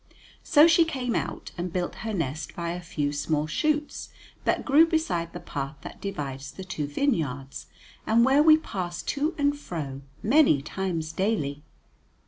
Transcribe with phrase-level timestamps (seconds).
[0.41, 4.09] So she came out and built her nest by a few small shoots
[4.45, 7.67] that grew beside the path that divides the two vineyards,
[8.07, 11.61] and where we passed to and fro many times daily.